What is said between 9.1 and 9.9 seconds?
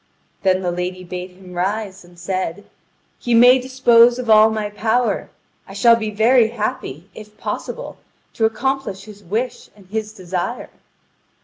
wish and